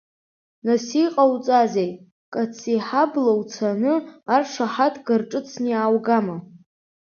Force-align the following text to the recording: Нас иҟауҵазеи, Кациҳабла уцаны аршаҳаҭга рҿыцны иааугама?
Нас 0.65 0.85
иҟауҵазеи, 1.03 1.91
Кациҳабла 2.33 3.33
уцаны 3.39 3.93
аршаҳаҭга 4.35 5.15
рҿыцны 5.21 5.67
иааугама? 5.71 6.37